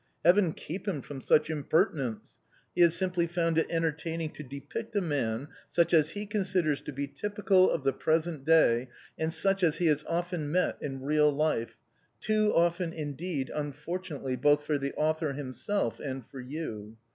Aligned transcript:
Heaven 0.25 0.53
keep 0.53 0.87
him 0.87 1.03
from 1.03 1.21
such 1.21 1.51
impertinence! 1.51 2.39
He 2.73 2.81
has 2.81 2.95
simply 2.95 3.27
found 3.27 3.59
it 3.59 3.67
entertaining 3.69 4.31
to 4.31 4.41
depict 4.41 4.95
a 4.95 4.99
man, 4.99 5.49
such 5.67 5.93
as 5.93 6.09
he 6.09 6.25
considers 6.25 6.81
to 6.81 6.91
be 6.91 7.05
typical 7.05 7.69
of 7.69 7.83
the 7.83 7.93
present 7.93 8.43
day 8.43 8.87
and 9.19 9.31
such 9.31 9.61
as 9.61 9.77
he 9.77 9.85
has 9.85 10.03
often 10.07 10.51
met 10.51 10.79
in 10.81 11.03
real 11.03 11.29
life 11.31 11.77
too 12.19 12.51
often, 12.55 12.91
indeed, 12.93 13.51
unfortunately 13.53 14.35
both 14.35 14.63
for 14.65 14.79
the 14.79 14.93
author 14.95 15.33
himself 15.33 15.99
and 15.99 16.25
for 16.25 16.39
you. 16.39 16.97